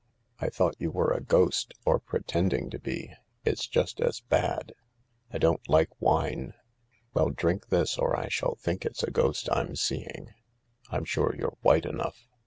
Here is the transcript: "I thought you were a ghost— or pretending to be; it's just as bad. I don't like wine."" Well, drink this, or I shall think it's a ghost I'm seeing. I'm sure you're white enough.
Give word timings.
"I 0.39 0.49
thought 0.49 0.77
you 0.81 0.89
were 0.89 1.11
a 1.13 1.21
ghost— 1.21 1.75
or 1.85 1.99
pretending 1.99 2.71
to 2.71 2.79
be; 2.79 3.13
it's 3.45 3.67
just 3.67 4.01
as 4.01 4.19
bad. 4.21 4.73
I 5.31 5.37
don't 5.37 5.61
like 5.69 5.89
wine."" 6.01 6.55
Well, 7.13 7.29
drink 7.29 7.67
this, 7.67 7.99
or 7.99 8.17
I 8.19 8.27
shall 8.27 8.55
think 8.55 8.83
it's 8.83 9.03
a 9.03 9.11
ghost 9.11 9.47
I'm 9.51 9.75
seeing. 9.75 10.33
I'm 10.89 11.05
sure 11.05 11.35
you're 11.37 11.55
white 11.61 11.85
enough. 11.85 12.27